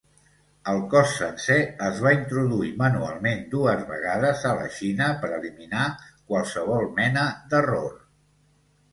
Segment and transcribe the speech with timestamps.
[0.71, 1.57] El cos sencer
[1.89, 5.83] es va introduir manualment dues vegades a la Xina per eliminar
[6.33, 7.93] qualsevol mena d'error.